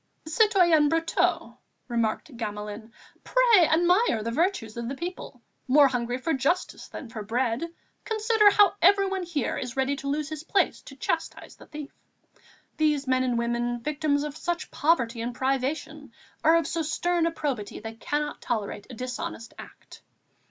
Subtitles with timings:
[0.25, 2.91] "Citoyen Brotteaux," remarked Gamelin,
[3.23, 7.63] "pray admire the virtues of the people, more hungry for justice than for bread;
[8.03, 11.91] consider how everyone here is ready to lose his place to chastise the thief.
[12.77, 16.13] These men and women, victims of such poverty and privation,
[16.43, 20.01] are of so stern a probity they cannot tolerate a dishonest act."